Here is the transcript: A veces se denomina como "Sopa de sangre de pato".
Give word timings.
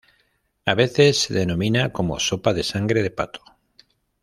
A 0.65 0.73
veces 0.73 1.19
se 1.19 1.31
denomina 1.35 1.91
como 1.93 2.19
"Sopa 2.19 2.55
de 2.55 2.63
sangre 2.63 3.03
de 3.03 3.11
pato". 3.11 3.43